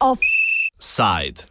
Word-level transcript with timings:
Offside. 0.00 1.42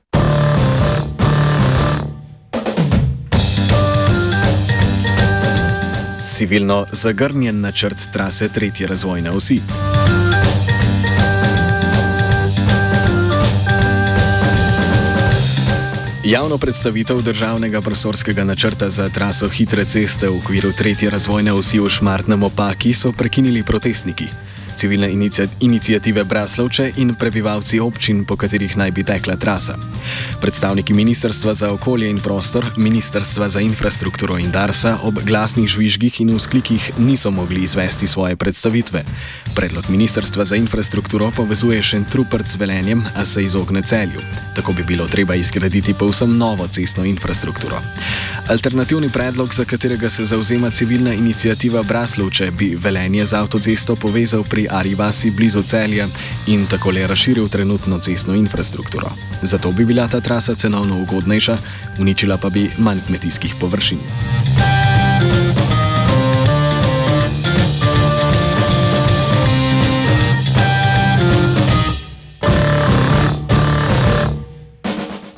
Civilno 6.36 6.86
zagrnjen 6.92 7.62
načrt 7.62 7.98
trase 8.14 8.50
tretje 8.50 8.88
razvojne 8.88 9.32
osi. 9.32 9.62
Javno 16.32 16.58
predstavitev 16.58 17.22
državnega 17.22 17.82
prostorskega 17.82 18.44
načrta 18.44 18.90
za 18.90 19.10
traso 19.10 19.50
hitre 19.50 19.86
ceste 19.86 20.30
v 20.30 20.38
okviru 20.38 20.72
tretje 20.72 21.10
razvojne 21.10 21.52
osi 21.52 21.80
v 21.80 21.90
Šmartnem 21.90 22.44
opaki 22.44 22.94
so 22.94 23.12
prekinili 23.12 23.64
protestniki 23.64 24.30
civilne 24.82 25.12
inicijative 25.60 26.24
Braslovče 26.24 26.92
in 26.98 27.14
prebivalci 27.16 27.80
občin, 27.80 28.24
po 28.26 28.34
katerih 28.36 28.74
naj 28.78 28.92
bi 28.92 29.04
tekla 29.06 29.36
trasa. 29.38 29.76
Predstavniki 30.42 30.94
Ministrstva 30.94 31.54
za 31.54 31.70
okolje 31.70 32.10
in 32.10 32.18
prostor, 32.20 32.66
Ministrstva 32.78 33.50
za 33.50 33.62
infrastrukturo 33.62 34.40
in 34.42 34.50
Darsa 34.52 34.98
ob 35.04 35.20
glasnih 35.22 35.70
žvižgih 35.70 36.22
in 36.22 36.34
vzklikih 36.34 36.92
niso 36.98 37.30
mogli 37.32 37.62
izvesti 37.64 38.08
svoje 38.08 38.36
predstavitve. 38.36 39.04
Predlog 39.56 39.90
Ministrstva 39.90 40.46
za 40.46 40.58
infrastrukturo 40.58 41.30
povezuje 41.36 41.82
še 41.84 42.02
trupert 42.10 42.50
z 42.50 42.58
velenjem, 42.58 43.06
a 43.16 43.26
se 43.26 43.44
izogne 43.44 43.86
celju. 43.86 44.26
Tako 44.56 44.74
bi 44.74 44.84
bilo 44.84 45.06
treba 45.08 45.36
izgraditi 45.36 45.94
povsem 45.94 46.38
novo 46.38 46.68
cestno 46.68 47.06
infrastrukturo. 47.06 47.78
Alternativni 48.50 49.10
predlog, 49.10 49.54
za 49.54 49.66
katerega 49.66 50.10
se 50.10 50.26
zauzema 50.26 50.72
civilna 50.72 51.14
inicijativa 51.14 51.84
Braslovče, 51.84 52.52
bi 52.52 52.74
velenje 52.76 53.26
z 53.26 53.34
avtocesto 53.38 53.96
povezal 53.96 54.44
pri 54.44 54.71
Arivasi 54.72 55.32
blizu 55.32 55.64
celja 55.64 56.08
in 56.48 56.66
tako 56.66 56.92
le 56.92 57.08
razširil 57.08 57.48
trenutno 57.48 58.00
cestno 58.00 58.36
infrastrukturo. 58.36 59.12
Zato 59.42 59.72
bi 59.72 59.86
bila 59.86 60.08
ta 60.08 60.22
trasa 60.22 60.56
cenovno 60.56 61.02
ugodnejša, 61.02 61.58
uničila 62.00 62.38
pa 62.38 62.50
bi 62.50 62.70
manj 62.78 63.00
kmetijskih 63.08 63.56
površin. 63.60 64.00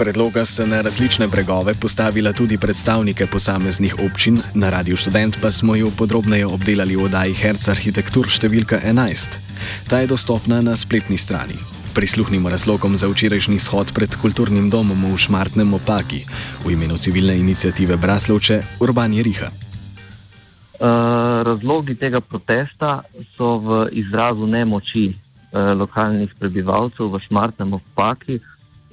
Predloga 0.03 0.45
ste 0.45 0.65
na 0.67 0.81
različne 0.81 1.27
bregove 1.31 1.73
postavila 1.81 2.33
tudi 2.33 2.57
predstavnike 2.57 3.27
posameznih 3.27 3.95
občin, 4.03 4.41
na 4.53 4.69
Radio 4.69 4.97
Student 4.97 5.37
pa 5.41 5.51
smo 5.51 5.75
jo 5.75 5.91
podrobneje 5.97 6.45
obdelali 6.45 6.95
v 6.95 7.07
oddaji 7.07 7.33
Herc 7.33 7.69
Arhitektur 7.71 8.27
številka 8.27 8.83
11. 8.83 9.39
Ta 9.87 10.03
je 10.03 10.11
dostopna 10.11 10.59
na 10.59 10.75
spletni 10.75 11.15
strani. 11.15 11.55
Prisluhnimo 11.95 12.51
razlogom 12.51 12.99
za 12.99 13.07
včerajšnji 13.07 13.63
shod 13.63 13.95
pred 13.95 14.11
kulturnim 14.19 14.67
domom 14.67 15.07
v 15.07 15.15
Šmartnem 15.15 15.71
opaki 15.71 16.27
v 16.67 16.75
imenu 16.75 16.99
civilne 16.99 17.39
inicijative 17.39 17.95
Braslovče 17.95 18.83
Urbani 18.83 19.23
Riha. 19.23 19.47
Uh, 19.47 21.47
razlogi 21.47 21.95
tega 21.95 22.19
protesta 22.19 23.07
so 23.37 23.55
v 23.63 23.87
izrazu 24.03 24.51
nemoči 24.51 25.15
uh, 25.15 25.71
lokalnih 25.79 26.35
prebivalcev 26.35 27.07
v 27.07 27.23
Šmartnem 27.23 27.79
opaki 27.79 28.43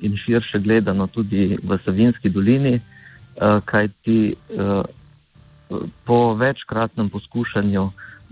in 0.00 0.16
širše 0.16 0.58
gledano 0.58 1.06
tudi 1.06 1.58
v 1.62 1.78
Savinski 1.84 2.30
dolini, 2.30 2.74
eh, 2.74 3.60
kajti 3.64 4.34
eh, 4.34 4.82
po 6.04 6.34
večkratnem 6.34 7.10
poskušanju 7.10 7.90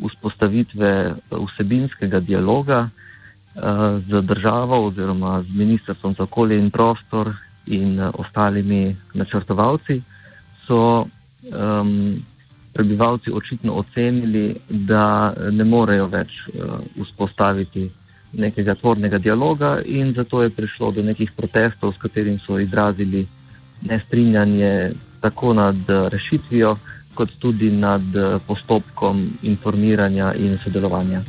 vzpostavitve 0.08 1.14
vsebinskega 1.30 2.20
dialoga 2.20 2.88
eh, 2.88 3.60
z 4.08 4.22
državo 4.22 4.86
oziroma 4.86 5.42
z 5.42 5.50
Ministrstvom 5.54 6.14
za 6.14 6.22
okolje 6.22 6.58
in 6.58 6.70
prostor 6.70 7.34
in 7.66 8.00
ostalimi 8.00 8.96
načrtovalci, 9.14 10.02
so 10.66 11.04
um, 11.52 12.22
prebivalci 12.72 13.30
očitno 13.32 13.72
ocenili, 13.72 14.56
da 14.68 15.34
ne 15.50 15.64
morejo 15.64 16.06
več 16.06 16.32
uh, 16.48 16.80
vzpostaviti 17.04 17.90
nekega 18.32 18.74
tvornega 18.74 19.18
dialoga 19.18 19.80
in 19.84 20.12
zato 20.16 20.42
je 20.42 20.50
prišlo 20.50 20.90
do 20.90 21.02
nekih 21.02 21.32
protestov, 21.36 21.92
s 21.92 21.98
katerimi 21.98 22.38
so 22.46 22.58
izrazili 22.58 23.26
nestrinjanje 23.82 24.90
tako 25.20 25.52
nad 25.54 25.76
rešitvijo, 26.08 26.76
kot 27.14 27.30
tudi 27.38 27.70
nad 27.70 28.02
postopkom 28.46 29.30
informiranja 29.42 30.34
in 30.34 30.58
sodelovanja. 30.64 31.22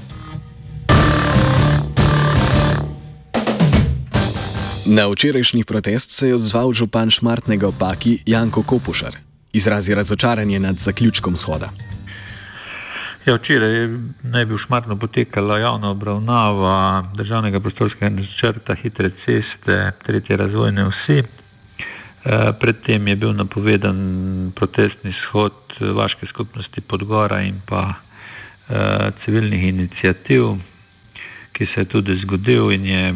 Na 4.85 5.07
včerajšnji 5.07 5.63
protest 5.63 6.11
se 6.11 6.27
je 6.27 6.35
odzval 6.35 6.73
župan 6.73 7.09
Šmartnega 7.09 7.67
opaki 7.67 8.19
Janko 8.25 8.63
Kopušar. 8.63 9.15
Izrazi 9.53 9.95
razočaranje 9.95 10.59
nad 10.59 10.75
zaključkom 10.75 11.37
shoda. 11.37 11.69
Ja, 13.27 13.35
včeraj 13.35 13.87
naj 14.23 14.45
bi 14.45 14.55
v 14.55 14.61
Šmartno 14.63 14.95
potekala 14.95 15.59
javna 15.59 15.89
obravnava 15.91 17.03
državnega 17.17 17.59
prostorskega 17.59 18.09
načrta 18.15 18.75
hitre 18.79 19.11
ceste, 19.25 19.91
tretje 20.05 20.37
razvojne 20.37 20.85
vsi. 20.87 21.17
E, 21.19 21.25
predtem 22.61 23.07
je 23.07 23.15
bil 23.15 23.33
napovedan 23.35 23.99
protestni 24.55 25.11
shod 25.25 25.53
Vaške 25.79 26.27
skupnosti 26.31 26.81
Podgora 26.81 27.41
in 27.41 27.59
pa 27.65 27.83
e, 27.91 29.11
civilnih 29.25 29.67
inicijativ, 29.67 30.55
ki 31.51 31.65
se 31.65 31.81
je 31.81 31.91
tudi 31.91 32.21
zgodil 32.23 32.71
in 32.71 32.85
je 32.85 33.13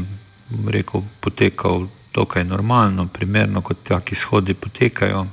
rekel, 0.68 1.02
potekal 1.19 1.88
dokaj 2.13 2.44
normalno, 2.44 3.08
primerno 3.08 3.62
kot 3.62 3.88
taki 3.88 4.16
shodi 4.28 4.53
potekajo. 4.53 5.25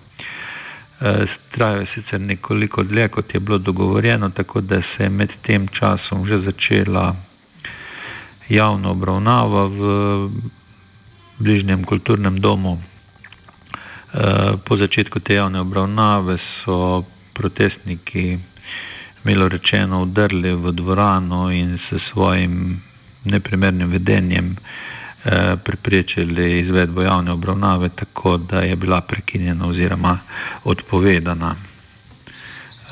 Eh, 1.01 1.27
trajajo 1.51 1.87
sicer 1.95 2.21
nekoliko 2.21 2.83
dlje, 2.83 3.09
kot 3.09 3.35
je 3.35 3.41
bilo 3.41 3.59
dogovorjeno, 3.59 4.31
tako 4.31 4.61
da 4.61 4.77
se 4.77 5.03
je 5.03 5.09
med 5.09 5.31
tem 5.43 5.69
časom 5.69 6.27
že 6.27 6.39
začela 6.39 7.17
javna 8.49 8.91
obravnava 8.91 9.65
v 9.67 9.81
bližnjem 11.39 11.85
kulturnem 11.85 12.41
domu. 12.41 12.79
Eh, 14.15 14.53
po 14.65 14.77
začetku 14.77 15.21
te 15.21 15.35
javne 15.35 15.61
obravnave 15.61 16.37
so 16.65 17.05
protestniki, 17.33 18.39
milo 19.25 19.49
rečeno, 19.49 20.03
udrli 20.03 20.53
v 20.53 20.73
dvorano 20.73 21.51
in 21.53 21.79
s 21.79 22.13
svojim 22.13 22.83
neprimernim 23.25 23.91
vedenjem 23.91 24.57
Eh, 24.57 25.00
preprečili 25.65 26.61
izvedbo 26.61 27.03
javne 27.03 27.33
obravnave, 27.33 27.89
tako 27.89 28.37
da 28.37 28.61
je 28.61 28.77
bila 28.77 29.01
prekinjena 29.01 29.67
oziroma 29.67 30.19
odpovedana. 30.65 31.55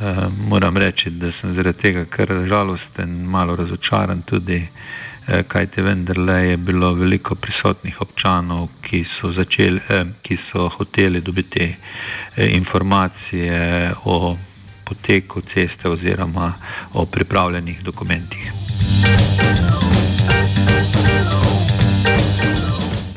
Eh, 0.01 0.27
moram 0.49 0.77
reči, 0.77 1.11
da 1.11 1.33
sem 1.41 1.55
zaradi 1.55 1.79
tega 1.83 2.05
kar 2.05 2.29
žalosten, 2.49 3.25
malo 3.31 3.57
razočaran 3.57 4.23
tudi, 4.23 4.67
eh, 5.29 5.43
kajte 5.43 5.83
vendarle 5.83 6.51
je 6.51 6.57
bilo 6.57 6.93
veliko 6.95 7.35
prisotnih 7.35 8.01
občanov, 8.01 8.69
ki 8.83 9.05
so, 9.21 9.33
začeli, 9.33 9.81
ki 10.23 10.39
so 10.53 10.69
hoteli 10.69 11.21
dobiti 11.21 11.75
informacije 12.37 13.93
o 14.05 14.37
poteku 14.85 15.41
ceste 15.41 15.89
oziroma 15.89 16.53
o 16.95 17.05
pripravljenih 17.07 17.83
dokumentih. 17.83 18.53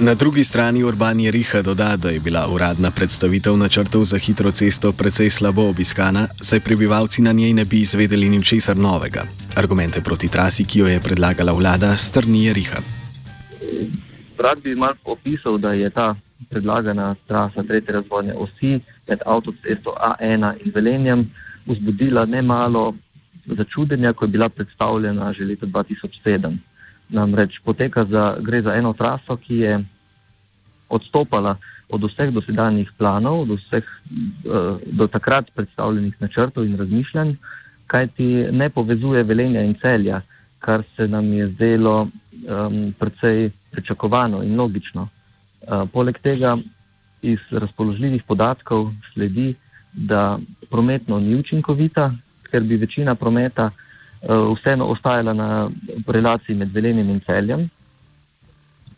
Na 0.03 0.15
drugi 0.15 0.43
strani 0.43 0.83
Urban 0.83 1.19
Jeriha 1.19 1.61
doda, 1.61 1.97
da 1.97 2.09
je 2.09 2.19
bila 2.19 2.47
uradna 2.53 2.89
predstavitev 2.91 3.57
načrtov 3.57 4.03
za 4.03 4.17
hitro 4.17 4.51
cesto 4.51 4.91
precej 4.91 5.29
slabo 5.29 5.69
obiskana, 5.69 6.27
saj 6.41 6.59
prebivalci 6.59 7.21
na 7.21 7.31
njej 7.31 7.53
ne 7.53 7.65
bi 7.65 7.81
izvedeli 7.81 8.29
ničesar 8.29 8.77
novega. 8.77 9.23
Argumente 9.55 10.01
proti 10.01 10.27
trasi, 10.27 10.65
ki 10.65 10.79
jo 10.79 10.87
je 10.87 10.99
predlagala 10.99 11.53
vlada, 11.53 11.97
strni 11.97 12.45
Jeriha. 12.45 12.81
Rad 14.37 14.61
bi 14.63 14.75
malo 14.75 14.97
opisal, 15.05 15.57
da 15.57 15.73
je 15.73 15.89
ta 15.89 16.15
predlagana 16.49 17.15
trasa 17.27 17.63
tretje 17.63 17.93
razvojne 17.93 18.33
osi 18.33 18.79
med 19.07 19.19
avtocesto 19.25 19.93
A1 20.01 20.65
in 20.65 20.71
Velenjem 20.75 21.29
vzbudila 21.65 22.25
nemalo 22.25 22.95
začudenja, 23.45 24.13
ko 24.13 24.25
je 24.25 24.29
bila 24.29 24.49
predstavljena 24.49 25.33
že 25.33 25.45
leta 25.45 25.65
2007. 25.65 26.57
Namreč 27.11 27.59
poteka 27.63 28.05
za, 28.05 28.37
gre 28.39 28.61
za 28.61 28.75
eno 28.75 28.93
traso, 28.93 29.37
ki 29.37 29.57
je 29.57 29.79
odstopala 30.89 31.57
od 31.91 32.03
vseh 32.07 32.31
dosedanjih 32.31 32.91
planov, 32.97 33.45
do 33.47 33.57
vseh 33.59 33.83
uh, 33.83 34.79
do 34.85 35.07
takrat 35.07 35.51
predstavljenih 35.55 36.15
načrtov 36.19 36.65
in 36.65 36.77
razmišljanj, 36.79 37.35
kajti 37.87 38.47
ne 38.51 38.69
povezuje 38.69 39.23
velenja 39.23 39.63
in 39.67 39.75
celja, 39.81 40.21
kar 40.59 40.83
se 40.95 41.07
nam 41.07 41.33
je 41.33 41.47
zdelo 41.47 42.07
um, 42.07 42.93
precej 42.99 43.51
pričakovano 43.71 44.43
in 44.43 44.55
logično. 44.55 45.07
Uh, 45.07 45.83
poleg 45.91 46.19
tega 46.23 46.57
iz 47.21 47.39
razpoložljivih 47.51 48.23
podatkov 48.23 48.91
sledi, 49.13 49.55
da 49.93 50.39
prometno 50.69 51.19
ni 51.19 51.35
učinkovita, 51.35 52.11
ker 52.51 52.63
bi 52.63 52.77
večina 52.79 53.15
prometa 53.15 53.65
uh, 53.65 53.90
vseeno 54.21 54.85
ostajala 54.85 55.33
na 55.33 55.69
relaciji 56.07 56.55
med 56.55 56.71
Velenjem 56.73 57.09
in 57.09 57.21
Celjem. 57.25 57.69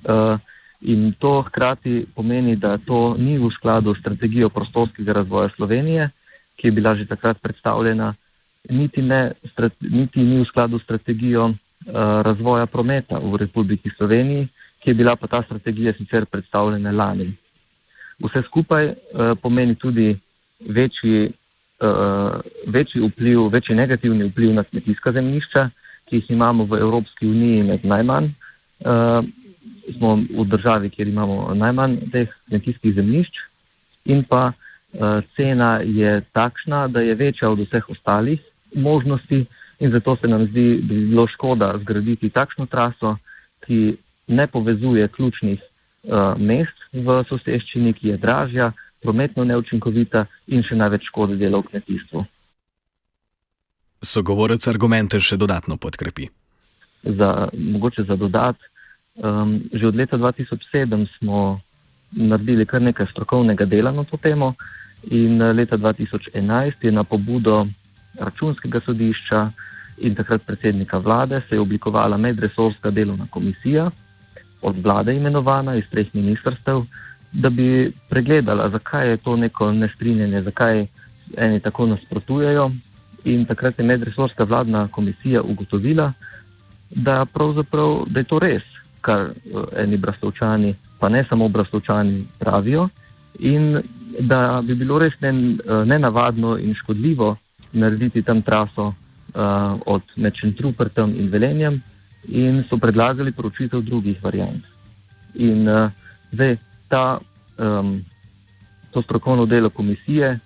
Uh, 0.04 0.40
in 0.82 1.14
to 1.20 1.42
hkrati 1.48 2.06
pomeni, 2.16 2.56
da 2.56 2.78
to 2.78 3.16
ni 3.18 3.38
v 3.38 3.50
skladu 3.56 3.96
s 3.96 4.00
strategijo 4.00 4.50
prostorskega 4.50 5.14
razvoja 5.14 5.50
Slovenije, 5.56 6.10
ki 6.56 6.68
je 6.68 6.72
bila 6.72 6.96
že 6.96 7.06
takrat 7.06 7.38
predstavljena, 7.42 8.14
niti, 8.70 9.02
ne, 9.02 9.32
niti 9.82 10.20
ni 10.20 10.42
v 10.42 10.46
skladu 10.46 10.80
s 10.80 10.84
strategijo 10.84 11.46
uh, 11.46 11.56
razvoja 12.22 12.66
prometa 12.66 13.20
v 13.20 13.38
Republiki 13.38 13.90
Sloveniji, 13.98 14.48
ki 14.84 14.90
je 14.90 14.94
bila 14.94 15.16
pa 15.16 15.28
ta 15.28 15.44
strategija 15.44 15.94
sicer 15.94 16.26
predstavljena 16.26 16.92
lani. 16.92 17.32
Vse 18.20 18.44
skupaj 18.46 18.94
pomeni 19.42 19.76
tudi 19.76 20.20
večji, 20.60 21.32
večji 22.68 23.02
vpliv, 23.02 23.48
večji 23.54 23.76
negativni 23.76 24.28
vpliv 24.30 24.54
na 24.54 24.64
kmetijska 24.64 25.12
zemljišča, 25.12 25.70
ki 26.10 26.16
jih 26.16 26.32
imamo 26.32 26.66
v 26.66 26.80
Evropski 26.80 27.28
uniji 27.28 27.64
med 27.64 27.86
najmanj. 27.86 28.32
Uh, 28.84 29.26
smo 29.98 30.16
v 30.16 30.46
državi, 30.46 30.90
kjer 30.90 31.08
imamo 31.08 31.54
najmanj 31.54 31.98
teh 32.12 32.30
kmetijskih 32.48 32.96
zemljišč, 32.96 33.40
in 34.06 34.24
pa 34.24 34.52
uh, 34.52 35.24
cena 35.36 35.80
je 35.84 36.22
takšna, 36.32 36.88
da 36.88 37.02
je 37.02 37.16
večja 37.16 37.50
od 37.50 37.60
vseh 37.60 37.90
ostalih 37.90 38.40
možnosti, 38.76 39.46
in 39.80 39.92
zato 39.92 40.16
se 40.22 40.28
nam 40.28 40.46
zdi, 40.48 40.82
da 40.82 40.94
bi 40.94 41.06
bilo 41.08 41.28
škoda 41.28 41.74
zgraditi 41.82 42.30
takšno 42.30 42.66
traso, 42.66 43.18
ki 43.66 43.96
ne 44.28 44.48
povezuje 44.48 45.08
ključnih 45.08 45.60
uh, 45.60 46.38
mest 46.38 46.78
v 46.94 47.24
soseščini, 47.30 47.94
ki 47.94 48.08
je 48.08 48.18
dražja, 48.18 48.72
prometno 49.04 49.44
neučinkovita 49.44 50.26
in 50.48 50.64
še 50.64 50.76
največ 50.80 51.10
škode 51.12 51.38
dela 51.38 51.60
v 51.60 51.70
kmetijstvu. 51.72 52.24
Sogovorec 54.04 54.68
argumente 54.68 55.20
še 55.20 55.38
dodatno 55.40 55.78
podkrepi. 55.78 56.28
Za, 57.04 57.50
mogoče 57.54 58.08
za 58.08 58.16
dodat, 58.16 58.60
um, 59.16 59.60
že 59.74 59.88
od 59.88 59.96
leta 59.96 60.18
2007 60.18 61.08
smo 61.18 61.60
naredili 62.12 62.66
kar 62.66 62.82
nekaj 62.82 63.08
strokovnega 63.12 63.66
dela 63.66 63.92
na 63.92 64.04
to 64.04 64.18
temo 64.18 64.54
in 65.12 65.42
eh, 65.42 65.54
leta 65.54 65.78
2011 65.78 66.74
je 66.82 66.92
na 66.92 67.04
pobudo 67.04 67.68
računskega 68.20 68.82
sodišča 68.86 69.52
in 69.98 70.16
takrat 70.16 70.46
predsednika 70.46 70.98
vlade 70.98 71.42
se 71.50 71.56
je 71.56 71.62
oblikovala 71.62 72.18
medresorska 72.18 72.92
delovna 72.92 73.28
komisija 73.30 73.92
od 74.62 74.76
vlade 74.84 75.16
imenovana 75.16 75.76
iz 75.76 75.84
treh 75.92 76.08
ministrstev, 76.14 76.86
da 77.34 77.50
bi 77.50 77.92
pregledala, 78.10 78.70
zakaj 78.70 79.10
je 79.10 79.18
to 79.18 79.36
neko 79.36 79.72
nestrinjanje, 79.72 80.42
zakaj 80.42 80.86
eni 81.38 81.60
tako 81.60 81.86
nasprotujejo. 81.86 82.72
In 83.24 83.46
takrat 83.46 83.80
je 83.80 83.86
medresorska 83.86 84.44
vladna 84.44 84.88
komisija 84.88 85.42
ugotovila, 85.42 86.14
da, 86.90 87.26
da 88.08 88.20
je 88.20 88.24
to 88.24 88.40
res, 88.40 88.64
kar 89.02 89.22
eh, 89.22 89.84
eni 89.84 89.98
brastovčani, 89.98 90.76
pa 91.00 91.10
ne 91.10 91.24
samo 91.30 91.48
brastovčani, 91.48 92.26
pravijo, 92.40 92.90
in 93.40 93.82
da 94.20 94.62
bi 94.64 94.76
bilo 94.76 95.00
res 95.00 95.14
eh, 95.22 95.32
nenavadno 95.86 96.58
in 96.58 96.76
škodljivo 96.76 97.36
narediti 97.74 98.22
tam 98.22 98.42
traso 98.42 98.86
uh, 98.88 98.94
od 99.86 100.02
Mečentruprtem 100.16 101.16
in 101.18 101.30
Velenjem, 101.30 101.82
in 102.28 102.64
so 102.70 102.78
predlagali 102.78 103.32
poročitev 103.32 103.82
drugih 103.82 104.24
variant. 104.24 104.64
In 105.36 105.68
uh, 105.68 105.90
zdaj 106.32 106.58
ta, 106.94 107.18
um, 107.58 108.06
to 108.92 109.02
strokovno 109.02 109.46
delo 109.46 109.70
komisije 109.70 110.40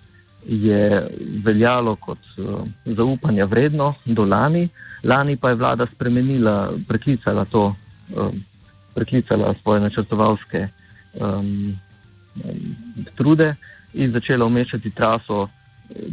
je 0.46 1.08
veljalo 1.44 1.96
kot 1.96 2.18
uh, 2.36 2.60
zaupanja 2.84 3.44
vredno 3.44 3.94
do 4.04 4.24
lani. 4.24 4.68
Lani 5.04 5.36
pa 5.36 5.50
je 5.50 5.54
vlada 5.54 5.86
spremenila, 5.94 6.72
preklicala 6.88 7.44
to, 7.44 7.74
um, 8.16 8.44
preklicala 8.94 9.54
svoje 9.62 9.80
načrtovalske 9.80 10.68
um, 11.20 11.76
trude 13.14 13.54
in 13.94 14.12
začela 14.12 14.46
umeščati 14.46 14.90
traso 14.90 15.48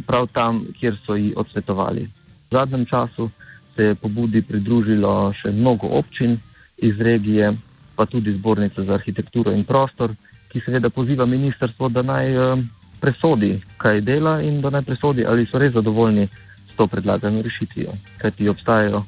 prav 0.06 0.26
tam, 0.32 0.66
kjer 0.80 0.98
so 1.06 1.16
ji 1.16 1.32
odsvetovali. 1.36 2.08
V 2.50 2.58
zadnjem 2.58 2.84
času 2.86 3.30
se 3.76 3.84
je 3.84 3.94
pobudi 3.94 4.42
pridružilo 4.42 5.32
še 5.32 5.52
mnogo 5.52 5.86
občin 5.86 6.36
iz 6.76 7.00
regije, 7.00 7.54
pa 7.96 8.06
tudi 8.06 8.32
zbornica 8.32 8.84
za 8.84 8.94
arhitekturo 8.94 9.52
in 9.52 9.64
prostor, 9.64 10.14
ki 10.48 10.60
seveda 10.64 10.90
poziva 10.90 11.26
ministrstvo, 11.26 11.88
da 11.88 12.02
naj 12.02 12.32
eh, 12.34 12.64
presodi, 13.00 13.60
kaj 13.76 14.00
dela 14.00 14.40
in 14.42 14.60
da 14.60 14.70
naj 14.70 14.82
presodi, 14.82 15.24
ali 15.26 15.46
so 15.46 15.58
res 15.58 15.72
zadovoljni 15.72 16.28
s 16.72 16.76
to 16.76 16.86
predlagano 16.86 17.42
rešitvijo. 17.42 17.92
Ker 18.20 18.32
ti 18.32 18.48
obstajajo 18.48 19.04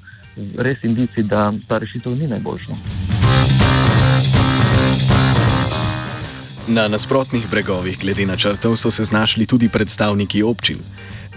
res 0.57 0.85
indici, 0.85 1.23
da 1.23 1.53
ta 1.69 1.79
rešitev 1.79 2.17
ni 2.19 2.27
najboljša. 2.27 2.73
Na 6.69 6.89
nasprotnih 6.89 7.49
bregovih 7.51 7.99
glede 7.99 8.27
načrtov 8.27 8.77
so 8.77 8.91
se 8.91 9.05
znašli 9.05 9.47
tudi 9.47 9.69
predstavniki 9.69 10.43
občin. 10.43 10.79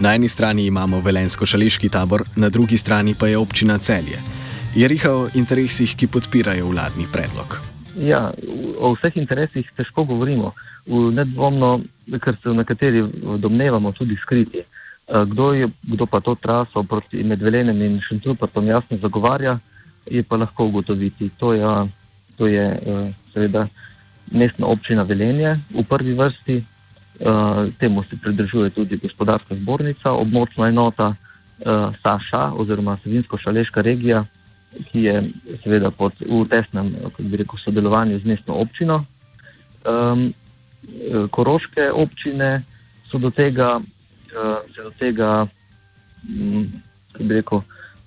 Na 0.00 0.14
eni 0.14 0.28
strani 0.28 0.66
imamo 0.66 1.00
Velensko-Šališki 1.00 1.88
tabor, 1.88 2.24
na 2.36 2.48
drugi 2.48 2.76
strani 2.76 3.14
pa 3.18 3.26
je 3.26 3.38
občina 3.38 3.78
Celje. 3.78 4.41
Je 4.74 4.88
riha 4.88 5.10
o 5.12 5.28
interesih, 5.34 5.92
ki 5.92 6.06
podpirajo 6.08 6.70
vladni 6.72 7.04
predlog. 7.12 7.58
Ja, 8.00 8.30
o 8.80 8.94
vseh 8.96 9.18
interesih 9.20 9.68
težko 9.76 10.06
govorimo. 10.08 10.54
Nedvomno, 10.88 11.82
ker 12.24 12.38
se 12.40 12.54
nekateri 12.56 13.02
domnevamo 13.38 13.92
tudi 13.92 14.16
skriti. 14.22 14.64
Kdo, 15.28 15.52
je, 15.52 15.68
kdo 15.92 16.06
pa 16.08 16.22
to 16.24 16.34
traso 16.40 16.82
proti 16.88 17.20
Medvelenem 17.20 17.82
in 17.82 18.00
Šentrupertom 18.00 18.66
jasno 18.66 18.96
zagovarja, 18.96 19.58
je 20.08 20.22
pa 20.22 20.40
lahko 20.40 20.70
ugotoviti. 20.72 21.28
To 21.36 21.52
je, 21.52 21.68
to 22.40 22.46
je 22.46 22.66
seveda 23.34 23.68
mestna 24.32 24.72
občina 24.72 25.02
Velenje 25.02 25.58
v 25.68 25.84
prvi 25.84 26.16
vrsti, 26.16 26.62
temu 27.78 28.02
se 28.08 28.16
pridržuje 28.16 28.70
tudi 28.70 28.96
gospodarska 28.96 29.54
zbornica, 29.54 30.12
območna 30.12 30.68
enota 30.68 31.14
Saša 32.02 32.52
oziroma 32.56 32.96
Savinsko-Šaleška 33.04 33.82
regija 33.84 34.24
ki 34.90 35.02
je 35.02 35.16
seveda 35.62 35.90
pod, 35.90 36.12
v 36.20 36.44
tesnem 36.50 36.94
rekel, 37.18 37.58
sodelovanju 37.64 38.18
z 38.18 38.24
mestno 38.24 38.54
občino. 38.54 39.04
Um, 39.84 40.32
koroške 41.30 41.90
občine 41.92 42.62
so 43.10 43.18
do 43.18 43.30
tega, 43.30 43.76
uh, 43.78 44.58
se 44.74 44.82
do 44.82 44.90
tega 44.98 45.46
um, 46.28 46.66
rekel, 47.18 47.62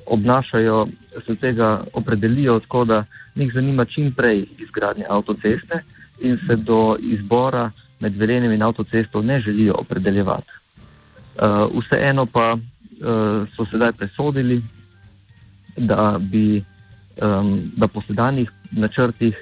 obnašajo, 0.05 0.87
se 1.25 1.33
do 1.33 1.35
tega 1.35 1.83
opredelijo, 1.93 2.59
tako 2.59 2.85
da 2.85 3.05
njih 3.35 3.51
zanima 3.53 3.85
čim 3.85 4.13
prej 4.13 4.45
izgradnja 4.59 5.05
avtoceste 5.09 5.83
in 6.19 6.37
se 6.47 6.55
do 6.55 6.97
izbora 6.99 7.71
med 7.99 8.17
velenjem 8.17 8.51
in 8.51 8.63
avtocesto 8.63 9.21
ne 9.21 9.39
želijo 9.39 9.75
opredeljevati. 9.77 10.51
Uh, 11.35 11.81
vseeno 11.81 12.25
pa 12.25 12.53
uh, 12.53 13.47
so 13.55 13.65
sedaj 13.71 13.91
presodili, 13.91 14.61
da 15.77 16.17
bi 16.19 16.63
um, 17.21 17.71
da 17.75 17.87
po 17.87 18.01
sedanjih 18.01 18.51
načrtih, 18.71 19.35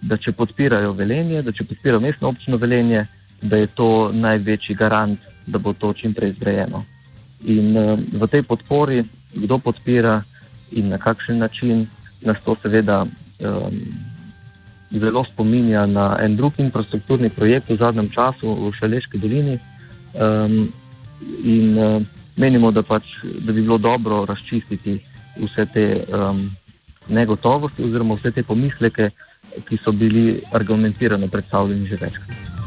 da 0.00 0.16
če 0.16 0.32
podpirajo 0.32 0.92
velenje, 0.92 1.42
da 1.42 1.52
če 1.52 1.64
podpirajo 1.64 2.00
mestno 2.00 2.28
občino 2.28 2.56
velenje, 2.56 3.04
da 3.42 3.56
je 3.56 3.66
to 3.66 4.10
največji 4.12 4.76
garant, 4.76 5.20
da 5.46 5.58
bo 5.58 5.72
to 5.72 5.92
čim 5.92 6.14
prej 6.14 6.34
zgrajeno. 6.38 6.84
In 7.46 7.76
um, 7.76 8.04
v 8.12 8.28
tej 8.30 8.42
podpori, 8.42 9.02
kdo 9.34 9.58
podpira 9.58 10.22
in 10.72 10.88
na 10.92 10.98
kakšen 10.98 11.38
način, 11.38 11.86
nas 12.22 12.38
to 12.44 12.56
seveda 12.62 13.04
um, 13.04 13.80
zelo 14.90 15.24
spominja 15.24 15.86
na 15.86 16.16
en 16.20 16.36
drug 16.36 16.58
infrastrukturni 16.58 17.30
projekt 17.30 17.70
v 17.70 17.76
zadnjem 17.76 18.08
času 18.10 18.54
v 18.54 18.72
Šaleški 18.78 19.18
dolini. 19.18 19.58
Um, 20.14 20.72
in 21.44 21.78
um, 21.78 22.06
menimo, 22.36 22.70
da, 22.70 22.82
pač, 22.82 23.04
da 23.22 23.52
bi 23.52 23.62
bilo 23.62 23.78
dobro 23.78 24.24
razčistiti 24.24 24.98
vse 25.38 25.66
te 25.72 26.04
um, 26.08 26.50
negotovosti 27.08 27.84
oziroma 27.84 28.14
vse 28.14 28.30
te 28.30 28.42
pomisleke, 28.42 29.10
ki 29.68 29.78
so 29.84 29.92
bili 29.92 30.40
argumentirano 30.52 31.28
predstavljeni 31.28 31.86
že 31.86 31.96
večkrat. 32.00 32.58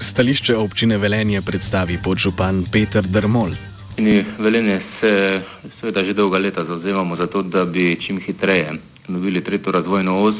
Stališče 0.00 0.56
občine 0.56 0.98
Velenje 0.98 1.42
predstavi 1.42 1.98
podžupan 2.04 2.64
Peter 2.72 3.04
Drmol. 3.04 3.52
Mi 3.98 4.24
Velenje 4.38 4.80
se 5.00 5.42
seveda 5.80 6.04
že 6.04 6.14
dolga 6.14 6.38
leta 6.38 6.64
zauzemamo 6.64 7.16
za 7.16 7.26
to, 7.26 7.42
da 7.42 7.64
bi 7.64 7.96
čim 8.00 8.20
hitreje 8.20 8.72
dobili 9.08 9.44
tretjo 9.44 9.72
razvojno 9.72 10.20
os, 10.20 10.34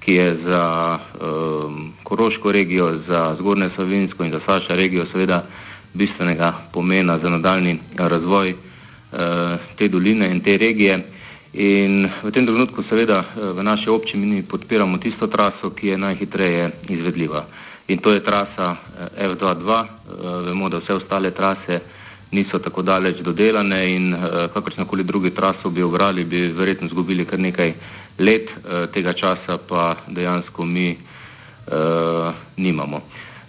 ki 0.00 0.14
je 0.14 0.36
za 0.44 0.98
um, 1.20 1.92
Koroško 2.02 2.52
regijo, 2.52 2.96
za 3.08 3.36
Zgornje 3.38 3.70
Savinsko 3.76 4.24
in 4.24 4.32
za 4.32 4.40
Saša 4.46 4.74
regijo 4.74 5.06
seveda 5.12 5.46
bistvenega 5.98 6.52
pomena 6.72 7.18
za 7.18 7.28
nadaljni 7.28 7.78
razvoj 7.96 8.52
uh, 8.52 9.18
te 9.76 9.88
doline 9.88 10.30
in 10.30 10.40
te 10.40 10.56
regije. 10.56 10.98
In 11.52 12.04
v 12.22 12.30
tem 12.30 12.46
trenutku 12.46 12.84
seveda 12.88 13.18
uh, 13.18 13.50
v 13.56 13.62
naši 13.62 13.90
občini 13.90 14.42
podpiramo 14.42 14.98
tisto 14.98 15.26
traso, 15.26 15.70
ki 15.74 15.94
je 15.94 15.98
najhitreje 15.98 16.70
izvedljiva. 16.88 17.44
in 17.88 17.98
to 17.98 18.12
je 18.12 18.20
trasa 18.20 18.76
F22. 19.16 19.86
Vemo, 20.44 20.68
da 20.68 20.78
vse 20.78 20.92
ostale 20.92 21.30
trase 21.30 21.80
niso 22.30 22.58
tako 22.58 22.82
daleč 22.82 23.22
dodelane 23.24 23.80
in 23.90 24.16
kakršnakoli 24.54 25.04
drugi 25.04 25.30
traso 25.30 25.70
bi 25.70 25.82
obrali, 25.82 26.24
bi 26.24 26.52
verjetno 26.52 26.86
izgubili 26.86 27.24
kar 27.24 27.38
nekaj 27.38 27.72
let, 28.18 28.50
tega 28.92 29.12
časa 29.12 29.56
pa 29.68 29.96
dejansko 30.08 30.64
mi 30.64 30.96
nimamo. 32.56 33.00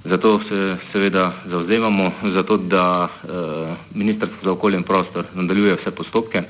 Zato 0.03 0.39
se 0.48 0.77
seveda 0.91 1.34
zauzemamo, 1.46 2.12
zato 2.36 2.58
da 2.58 3.03
uh, 3.03 3.77
Ministrstvo 3.94 4.39
za 4.44 4.51
okolje 4.51 4.77
in 4.77 4.84
prostor 4.84 5.25
nadaljuje 5.36 5.75
vse 5.75 5.91
postopke, 5.91 6.41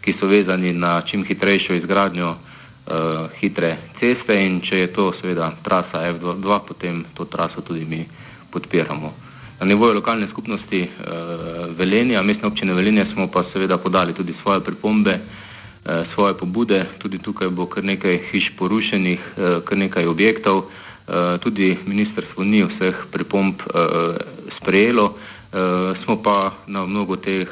ki 0.00 0.14
so 0.20 0.26
vezani 0.26 0.72
na 0.72 1.02
čim 1.02 1.24
hitrejšo 1.24 1.74
izgradnjo 1.74 2.30
uh, 2.30 3.30
hitre 3.40 3.78
ceste 4.00 4.38
in 4.46 4.60
če 4.60 4.78
je 4.78 4.92
to 4.92 5.12
seveda 5.20 5.50
trasa 5.62 6.04
F2, 6.12 6.60
potem 6.68 7.04
to 7.14 7.24
traso 7.24 7.60
tudi 7.60 7.84
mi 7.84 8.06
podpiramo. 8.50 9.12
Na 9.60 9.66
nivoju 9.66 9.94
lokalne 9.94 10.28
skupnosti 10.30 10.82
uh, 10.82 11.76
Velenja, 11.76 12.22
mestne 12.22 12.48
občine 12.48 12.74
Velenja 12.74 13.06
smo 13.12 13.26
pa 13.26 13.42
seveda 13.42 13.78
podali 13.78 14.14
tudi 14.14 14.34
svoje 14.42 14.60
pripombe, 14.60 15.18
uh, 15.18 16.06
svoje 16.14 16.34
pobude, 16.38 16.84
tudi 16.98 17.18
tukaj 17.18 17.48
bo 17.48 17.66
kar 17.66 17.84
nekaj 17.84 18.18
hiš 18.30 18.52
porušenih, 18.58 19.20
uh, 19.36 19.62
kar 19.64 19.78
nekaj 19.78 20.06
objektov. 20.06 20.70
Eh, 21.04 21.38
tudi 21.38 21.76
ministrstvo 21.84 22.44
ni 22.44 22.64
vseh 22.64 23.12
pripomb 23.12 23.60
uh, 23.60 24.16
sprejelo, 24.56 25.04
uh, 25.04 25.92
smo 26.00 26.16
pa 26.24 26.64
na 26.64 26.86
mnogo 26.88 27.20
teh 27.20 27.44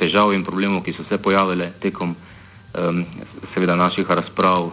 težav 0.00 0.32
in 0.32 0.40
problemov, 0.40 0.80
ki 0.80 0.96
so 0.96 1.04
se 1.04 1.20
pojavile 1.20 1.72
tekom 1.80 2.16
seveda 3.52 3.76
naših 3.76 4.08
razprav, 4.08 4.70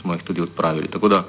smo 0.00 0.16
jih 0.16 0.22
tudi 0.26 0.42
odpravili. 0.42 0.90
Tako 0.90 1.08
da 1.08 1.22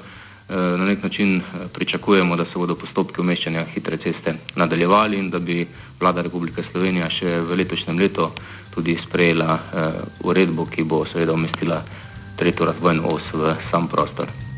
na 0.50 0.84
nek 0.84 1.02
način 1.02 1.42
pričakujemo, 1.74 2.36
da 2.36 2.44
se 2.44 2.58
bodo 2.58 2.74
postopki 2.74 3.20
umeščanja 3.22 3.64
hitre 3.70 4.02
ceste 4.02 4.34
nadaljevali 4.56 5.18
in 5.18 5.30
da 5.30 5.38
bi 5.38 5.62
vlada 6.00 6.26
Republike 6.26 6.66
Slovenije 6.72 7.10
še 7.10 7.38
v 7.38 7.62
letošnjem 7.62 8.02
letu 8.02 8.32
tudi 8.74 8.98
sprejela 9.06 9.60
uredbo, 10.26 10.66
ki 10.66 10.82
bo 10.82 11.04
seveda 11.06 11.38
umestila 11.38 11.84
tretjo 12.36 12.66
razvojno 12.66 13.06
os 13.14 13.30
v 13.30 13.54
sam 13.70 13.86
prostor. 13.86 14.49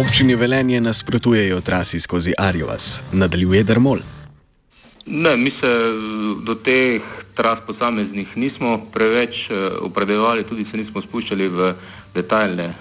Občini 0.00 0.34
Velenje 0.34 0.80
nasprotujejo 0.80 1.60
trasi 1.60 2.00
skozi 2.00 2.32
Arjovas, 2.38 3.02
nadaljuje 3.12 3.62
Dermol. 3.62 3.98
Ne, 5.06 5.36
mi 5.36 5.50
se 5.60 5.72
do 6.46 6.54
teh 6.54 7.02
tras 7.36 7.58
posameznih 7.66 8.36
nismo 8.36 8.80
preveč 8.92 9.34
upredevali, 9.82 10.44
tudi 10.44 10.64
se 10.70 10.76
nismo 10.76 11.02
spuščali 11.02 11.48
v 11.48 11.74
detaljne 12.14 12.64
eh, 12.64 12.74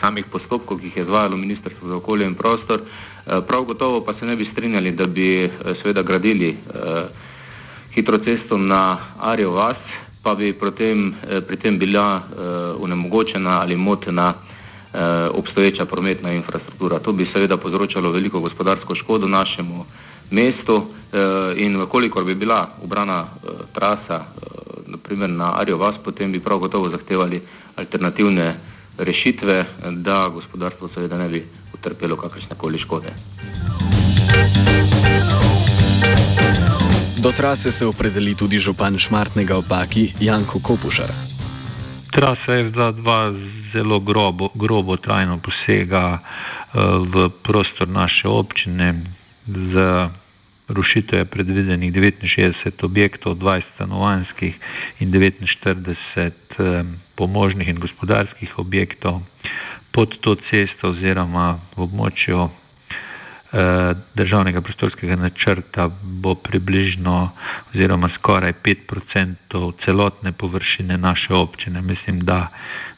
samih 0.00 0.30
postopkov, 0.30 0.78
ki 0.78 0.86
jih 0.86 0.96
je 0.96 1.02
izvajalo 1.02 1.36
Ministrstvo 1.36 1.88
za 1.88 1.96
okolje 1.96 2.26
in 2.26 2.34
prostor. 2.34 2.80
Eh, 2.80 3.40
prav 3.48 3.64
gotovo 3.64 4.00
pa 4.00 4.14
se 4.14 4.26
ne 4.26 4.36
bi 4.36 4.48
strinjali, 4.52 4.92
da 4.92 5.06
bi 5.06 5.50
seveda 5.82 6.02
gradili 6.02 6.54
eh, 6.54 7.02
hitro 7.94 8.18
cesto 8.18 8.58
na 8.58 8.98
Arjovas, 9.20 9.82
pa 10.22 10.34
bi 10.34 10.52
pri 10.52 10.70
tem, 10.70 11.14
pri 11.46 11.56
tem 11.56 11.78
bila 11.78 12.22
eh, 12.22 12.42
onemogočena 12.78 13.60
ali 13.60 13.76
motena 13.76 14.34
eh, 14.34 14.43
obstoječa 15.34 15.84
prometna 15.84 16.32
infrastruktura. 16.32 16.98
To 16.98 17.12
bi 17.12 17.26
seveda 17.26 17.56
povzročalo 17.56 18.10
veliko 18.10 18.40
gospodarsko 18.40 18.94
škodo 18.94 19.28
našemu 19.28 19.84
mestu 20.30 20.86
eh, 21.12 21.64
in 21.64 21.76
vkolikor 21.82 22.24
bi 22.24 22.34
bila 22.34 22.68
obrana 22.82 23.26
eh, 23.26 23.48
trasa 23.74 24.14
eh, 24.14 24.50
naprimer 24.86 25.30
na 25.30 25.52
Arjo 25.60 25.78
Vas, 25.78 25.94
potem 26.04 26.32
bi 26.32 26.40
prav 26.40 26.58
gotovo 26.58 26.88
zahtevali 26.88 27.42
alternativne 27.76 28.54
rešitve, 28.98 29.64
da 29.90 30.28
gospodarstvo 30.28 30.88
seveda 30.94 31.16
ne 31.18 31.28
bi 31.28 31.46
utrpelo 31.74 32.16
kakršne 32.16 32.56
koli 32.56 32.78
škode. 32.78 33.10
Do 37.18 37.32
trase 37.32 37.72
se 37.72 37.86
opredeli 37.86 38.34
tudi 38.34 38.58
župan 38.58 38.98
Šmartnega 38.98 39.56
opaki 39.56 40.12
Janko 40.20 40.60
Kopušar. 40.62 41.33
Trasa 42.14 42.52
F2 42.62 43.10
zelo 43.74 43.98
grobo, 43.98 44.48
grobo 44.54 44.96
trajno 44.96 45.42
posega 45.42 46.22
uh, 46.22 47.02
v 47.02 47.26
prostor 47.42 47.90
naše 47.90 48.30
občine. 48.30 49.02
Za 49.74 50.14
rušitev 50.70 51.18
je 51.18 51.24
predvidenih 51.24 51.90
69 51.90 52.86
objektov, 52.86 53.34
20 53.34 53.62
stanovanjskih 53.74 54.54
in 55.02 55.10
49 55.10 56.30
um, 56.58 56.94
pomožnih 57.18 57.68
in 57.68 57.82
gospodarskih 57.82 58.58
objektov. 58.62 59.26
Pod 59.90 60.14
to 60.22 60.38
cesto 60.50 60.94
oziroma 60.94 61.58
v 61.74 61.82
območju 61.82 62.46
Eh, 62.46 62.63
državnega 64.14 64.60
prostorskega 64.60 65.16
načrta 65.16 65.88
bo 66.02 66.34
približno 66.34 67.30
oziroma 67.74 68.08
skoraj 68.18 68.52
5% 68.52 69.72
celotne 69.84 70.32
površine 70.32 70.98
naše 70.98 71.32
občine. 71.36 71.82
Mislim, 71.82 72.20
da 72.20 72.48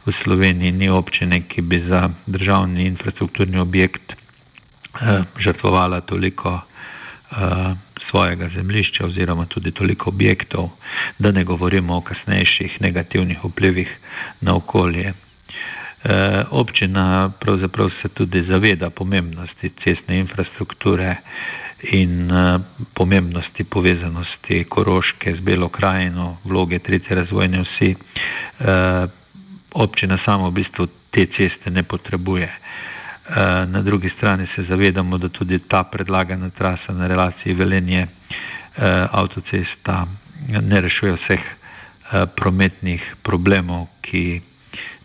v 0.06 0.12
Sloveniji 0.24 0.72
ni 0.72 0.88
občine, 0.88 1.42
ki 1.48 1.60
bi 1.60 1.82
za 1.88 2.02
državni 2.26 2.86
infrastrukturni 2.86 3.58
objekt 3.58 4.12
eh, 4.12 5.22
žrtvovala 5.38 6.00
toliko 6.00 6.60
eh, 6.60 7.74
svojega 8.10 8.48
zemljišča 8.54 9.06
oziroma 9.06 9.46
tudi 9.46 9.70
toliko 9.70 10.10
objektov, 10.10 10.70
da 11.18 11.32
ne 11.32 11.44
govorimo 11.44 11.96
o 11.96 12.00
kasnejših 12.00 12.80
negativnih 12.80 13.44
vplivih 13.44 13.88
na 14.40 14.56
okolje. 14.56 15.12
Eh, 16.04 16.44
občina 16.50 17.32
pravzaprav 17.40 17.90
se 18.02 18.08
tudi 18.08 18.44
zaveda 18.52 18.90
pomembnosti 18.90 19.72
cestne 19.84 20.18
infrastrukture 20.18 21.16
in 21.92 22.30
eh, 22.30 22.58
pomembnosti 22.92 23.64
povezanosti 23.64 24.64
Koroške 24.68 25.34
z 25.36 25.40
Belo 25.40 25.68
krajino, 25.68 26.36
vloge 26.44 26.78
tretje 26.78 27.16
razvojne 27.16 27.62
vsi. 27.62 27.96
Eh, 28.58 29.06
občina 29.72 30.18
samo 30.24 30.50
v 30.50 30.52
bistvu 30.52 30.86
te 31.10 31.26
ceste 31.26 31.70
ne 31.70 31.82
potrebuje. 31.82 32.50
Na 33.66 33.82
drugi 33.82 34.12
strani 34.18 34.46
se 34.54 34.62
zavedamo, 34.68 35.18
da 35.18 35.28
tudi 35.28 35.58
ta 35.58 35.82
predlagana 35.82 36.50
trasa 36.50 36.92
na 36.92 37.06
relaciji 37.06 37.54
Velenje 37.54 38.06
avtocesta 39.10 40.06
ne 40.62 40.80
rešuje 40.80 41.12
vseh 41.12 41.42
prometnih 42.36 43.02
problemov, 43.22 43.88
ki 44.00 44.40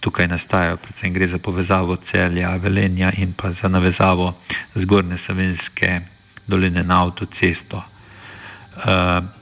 tukaj 0.01 0.27
nastajajo, 0.27 0.77
predvsem 0.77 1.13
gre 1.13 1.27
za 1.31 1.37
povezavo 1.37 1.97
celja, 2.11 2.55
velenja 2.57 3.11
in 3.17 3.33
pa 3.37 3.53
za 3.61 3.69
navezavo 3.69 4.33
zgornje 4.75 5.17
Savinske 5.27 5.99
doline 6.47 6.83
na 6.83 7.03
avtocesto. 7.05 7.77
Uh, 7.77 9.40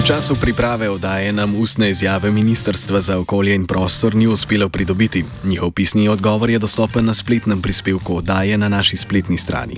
V 0.00 0.08
času 0.08 0.32
priprave 0.32 0.88
oddaje 0.88 1.28
nam 1.32 1.60
ustne 1.60 1.90
izjave 1.90 2.30
Ministrstva 2.30 3.00
za 3.00 3.18
okolje 3.18 3.54
in 3.54 3.66
prostor 3.66 4.14
ni 4.14 4.26
uspelo 4.26 4.68
pridobiti. 4.68 5.24
Njihov 5.44 5.70
pisni 5.70 6.08
odgovor 6.08 6.50
je 6.50 6.58
dostopen 6.58 7.04
na 7.04 7.14
spletnem 7.14 7.62
prispevku 7.62 8.16
oddaje 8.16 8.58
na 8.58 8.68
naši 8.68 8.96
spletni 8.96 9.38
strani. 9.38 9.76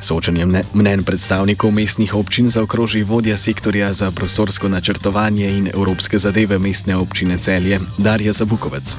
Soočanjem 0.00 0.56
mnen 0.74 1.04
predstavnikov 1.04 1.70
mestnih 1.70 2.14
občin 2.14 2.48
zaokroži 2.48 3.02
vodja 3.02 3.36
sektorja 3.36 3.92
za 3.92 4.10
prostorsko 4.10 4.68
načrtovanje 4.68 5.50
in 5.50 5.70
evropske 5.74 6.18
zadeve 6.18 6.58
mestne 6.58 6.96
občine 6.96 7.38
Celje 7.38 7.80
Darja 7.98 8.32
Zabukovec. 8.32 8.96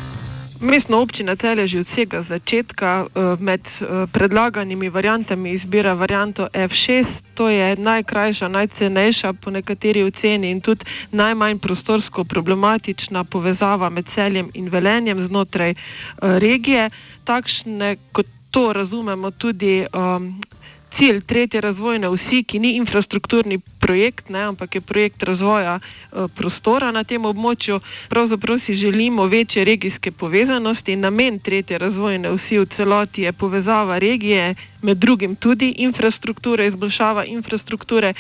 Mestna 0.63 0.97
občina 0.97 1.35
Celje 1.35 1.67
že 1.67 1.79
od 1.83 1.87
vsega 1.91 2.23
začetka 2.23 2.89
eh, 3.03 3.35
med 3.35 3.59
eh, 3.67 4.07
predlaganimi 4.07 4.87
variantami 4.87 5.59
izbira 5.59 5.91
varianto 5.93 6.47
F6, 6.55 7.03
to 7.35 7.51
je 7.51 7.75
najkrajša, 7.75 8.47
najcenejša 8.47 9.33
po 9.43 9.51
nekateri 9.51 10.07
oceni 10.07 10.55
in 10.55 10.61
tudi 10.63 10.87
najmanj 11.11 11.59
prostorsko 11.59 12.23
problematična 12.23 13.23
povezava 13.27 13.89
med 13.89 14.07
celjem 14.15 14.47
in 14.53 14.69
velenjem 14.71 15.27
znotraj 15.27 15.75
uh, 15.75 16.39
regije. 16.39 16.89
Takšne, 17.23 17.95
kot 18.11 18.25
to 18.51 18.73
razumemo, 18.73 19.31
tudi 19.31 19.83
um, 19.83 20.39
cilj 20.99 21.21
tretje 21.21 21.61
razvojne 21.61 22.09
vsi, 22.09 22.43
ki 22.43 22.59
ni 22.59 22.75
infrastrukturni 22.77 23.59
projekt, 23.79 24.29
ne, 24.29 24.43
ampak 24.43 24.75
je 24.75 24.81
projekt 24.81 25.23
razvoja 25.23 25.79
e, 25.79 26.27
prostora 26.35 26.91
na 26.91 27.03
tem 27.03 27.25
območju, 27.25 27.79
pravzaprav 28.09 28.59
si 28.65 28.77
želimo 28.77 29.25
večje 29.25 29.65
regijske 29.65 30.11
povezanosti. 30.11 30.95
Namen 30.95 31.39
tretje 31.39 31.77
razvojne 31.77 32.31
vsi 32.37 32.59
v 32.59 32.69
celoti 32.75 33.21
je 33.21 33.33
povezava 33.33 33.97
regije, 33.97 34.53
med 34.81 34.97
drugim 34.97 35.35
tudi 35.35 35.73
infrastrukture, 35.77 36.67
izboljšava 36.67 37.25
infrastrukture. 37.25 38.13
E, 38.13 38.15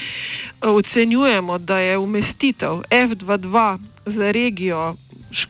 ocenjujemo, 0.67 1.57
da 1.57 1.79
je 1.79 1.97
umestitev 1.97 2.81
F22 2.89 3.77
za 4.05 4.31
regijo 4.31 4.95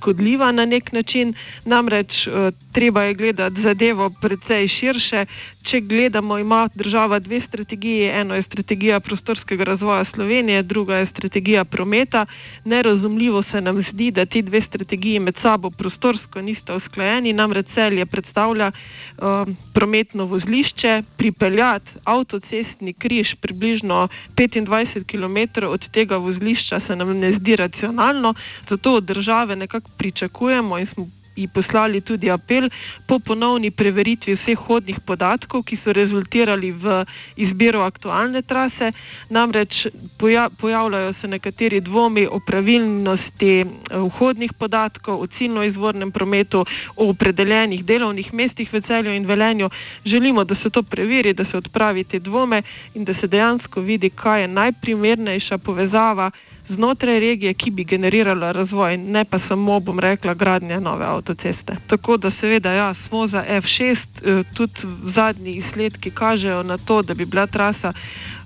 škodljiva 0.03 0.51
na 0.51 0.65
nek 0.65 0.91
način, 0.91 1.33
namreč 1.65 2.11
uh, 2.27 2.51
treba 2.73 3.03
je 3.03 3.13
gledati 3.13 3.61
zadevo 3.63 4.09
precej 4.21 4.67
širše. 4.67 5.25
če 5.63 5.79
gledamo, 5.81 6.37
ima 6.37 6.67
država 6.75 7.19
dve 7.19 7.41
strategiji. 7.47 8.09
Eno 8.11 8.35
je 8.35 8.43
strategija 8.43 8.99
prostorskega 8.99 9.63
razvoja 9.63 10.05
Slovenije, 10.13 10.61
druga 10.61 10.97
je 10.97 11.07
strategija 11.07 11.63
prometa. 11.65 12.25
Nerazumljivo 12.65 13.43
se 13.51 13.61
nam 13.61 13.83
zdi, 13.91 14.11
da 14.11 14.25
ti 14.25 14.41
dve 14.41 14.61
strategiji 14.67 15.19
med 15.19 15.35
sabo 15.41 15.69
prostorsko 15.69 16.41
nista 16.41 16.75
usklajeni. 16.75 17.33
Namreč 17.33 17.65
celje 17.73 18.05
predstavlja 18.05 18.71
um, 18.71 19.55
prometno 19.73 20.25
vozlišče, 20.25 21.01
pripeljati 21.17 21.89
avtocestni 22.03 22.93
križ 22.93 23.27
približno 23.41 24.07
25 24.35 25.03
km 25.07 25.65
od 25.65 25.89
tega 25.91 26.17
vozlišča 26.17 26.81
se 26.87 26.95
nam 26.95 27.19
ne 27.19 27.31
zdi 27.39 27.55
racionalno, 27.55 28.33
zato 28.69 28.93
od 28.95 29.03
države 29.03 29.55
nekako 29.55 29.89
pričakujemo 29.97 30.79
in 30.79 30.87
smo 30.93 31.07
ji 31.35 31.47
poslali 31.47 32.01
tudi 32.01 32.29
apel 32.31 32.69
po 33.07 33.19
ponovni 33.19 33.71
preveritvi 33.71 34.35
vseh 34.35 34.59
hodnih 34.67 34.99
podatkov, 35.05 35.63
ki 35.63 35.77
so 35.83 35.93
rezultirali 35.93 36.71
v 36.71 37.03
izbiro 37.35 37.81
aktualne 37.81 38.41
trase. 38.41 38.91
Namreč 39.29 39.87
poja 40.19 40.49
pojavljajo 40.49 41.13
se 41.13 41.27
nekateri 41.27 41.81
dvomi 41.81 42.27
o 42.27 42.39
pravilnosti 42.39 43.53
eh, 43.61 43.65
vhodnih 43.97 44.53
podatkov, 44.59 45.21
o 45.21 45.27
ciljno 45.27 45.63
izvornem 45.63 46.11
prometu, 46.11 46.65
o 46.95 47.09
opredeljenih 47.09 47.85
delovnih 47.85 48.33
mestih 48.33 48.73
v 48.73 48.81
celju 48.87 49.13
in 49.13 49.25
velenju. 49.25 49.69
Želimo, 50.05 50.43
da 50.43 50.55
se 50.55 50.69
to 50.69 50.83
preveri, 50.83 51.33
da 51.33 51.45
se 51.45 51.57
odpravi 51.57 52.03
te 52.03 52.19
dvome 52.19 52.61
in 52.93 53.03
da 53.03 53.13
se 53.13 53.27
dejansko 53.27 53.81
vidi, 53.81 54.09
kaj 54.09 54.41
je 54.41 54.47
najprimernejša 54.47 55.57
povezava 55.57 56.31
znotraj 56.75 57.19
regije, 57.19 57.53
ki 57.53 57.71
bi 57.71 57.83
generirala 57.83 58.51
razvoj, 58.51 58.97
ne 58.97 59.25
pa 59.25 59.39
samo, 59.47 59.79
bom 59.79 59.99
rekla, 59.99 60.33
gradnja 60.33 60.79
nove 60.79 61.05
avtoceste. 61.05 61.75
Tako 61.87 62.17
da 62.17 62.31
seveda 62.39 62.71
ja, 62.71 62.93
smo 63.07 63.27
za 63.27 63.43
F6, 63.49 63.95
eh, 63.95 64.43
tudi 64.53 64.79
zadnji 65.15 65.51
izsledki 65.51 66.11
kažejo 66.11 66.63
na 66.63 66.77
to, 66.77 67.01
da 67.01 67.13
bi 67.13 67.25
bila 67.25 67.47
trasa 67.47 67.93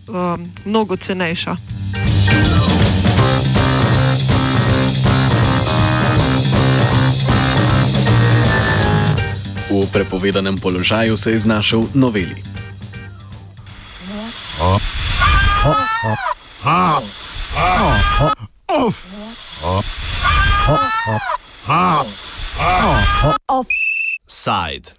um, 0.07 0.51
mnogo 0.65 0.95
cenejša. 0.95 1.55
V 9.69 9.85
prepovedanem 9.93 10.57
položaju 10.57 11.17
se 11.17 11.31
je 11.31 11.39
znašel 11.39 11.83
noveli. 11.93 12.43
Oh. 14.61 14.81
Oh. 15.65 15.75
Oh. 16.05 16.97
Off. 16.97 17.26
Off. 17.59 18.37
Off. 18.69 18.97
Off. 23.49 23.67
Side. 24.27 24.91